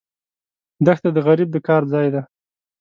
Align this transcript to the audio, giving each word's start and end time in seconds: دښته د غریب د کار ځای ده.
دښته 0.85 1.09
د 1.13 1.17
غریب 1.27 1.49
د 1.53 1.57
کار 1.67 1.83
ځای 1.93 2.07
ده. 2.13 2.21